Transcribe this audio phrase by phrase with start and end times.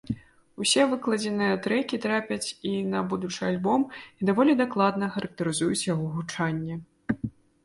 [0.63, 6.81] Усе выкладзеныя трэкі трапяць і на будучы альбом і даволі дакладна характарызуюць яго гучанне.